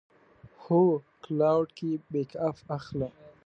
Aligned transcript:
هو، 0.63 0.83
کلاوډ 1.23 1.67
کې 1.77 1.91
بیک 2.11 2.31
اپ 2.47 2.57
اخلم 2.77 3.13